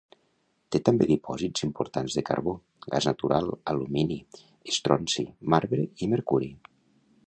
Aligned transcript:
Té 0.75 0.79
també 0.87 1.07
dipòsits 1.09 1.65
importants 1.67 2.17
de 2.19 2.25
carbó, 2.31 2.55
gas 2.95 3.09
natural, 3.11 3.53
alumini, 3.75 4.21
estronci, 4.75 5.31
marbre 5.55 5.89
i 6.07 6.13
mercuri. 6.17 6.55